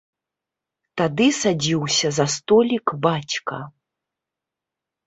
Тады 1.01 1.27
садзіўся 1.41 2.07
за 2.19 2.25
столік 2.37 2.85
бацька. 3.05 3.63